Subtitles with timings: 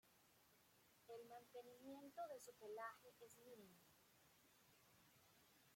[1.09, 3.77] El mantenimiento de su pelaje es mínimo.